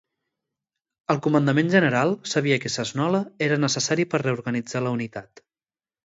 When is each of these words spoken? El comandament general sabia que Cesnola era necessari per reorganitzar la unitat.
El 1.13 1.19
comandament 1.25 1.67
general 1.73 2.13
sabia 2.31 2.57
que 2.63 2.71
Cesnola 2.75 3.19
era 3.49 3.59
necessari 3.65 4.05
per 4.15 4.21
reorganitzar 4.23 4.83
la 4.87 4.95
unitat. 4.97 5.43